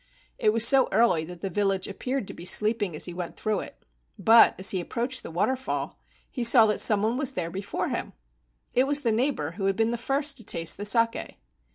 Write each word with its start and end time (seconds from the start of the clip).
It 0.39 0.51
was 0.51 0.67
so 0.67 0.89
early 0.91 1.23
that 1.25 1.41
the 1.41 1.49
village 1.51 1.87
appeared 1.87 2.27
to 2.27 2.33
be 2.33 2.43
sleeping 2.43 2.95
as 2.95 3.05
he 3.05 3.13
went 3.13 3.37
through 3.37 3.59
it, 3.59 3.85
but 4.17 4.55
as 4.57 4.71
he 4.71 4.83
ap¬ 4.83 4.87
proached 4.89 5.21
the 5.21 5.29
waterfall 5.29 5.99
he 6.27 6.43
saw 6.43 6.65
that 6.65 6.79
some 6.79 7.03
one 7.03 7.17
was 7.17 7.33
there 7.33 7.51
before 7.51 7.89
him. 7.89 8.13
It 8.73 8.87
was 8.87 9.01
the 9.01 9.11
neighbor 9.11 9.51
who 9.51 9.65
had 9.65 9.75
been 9.75 9.91
the 9.91 9.99
first 9.99 10.37
to 10.37 10.43
taste 10.43 10.77
the 10.77 10.85
saki. 10.85 11.37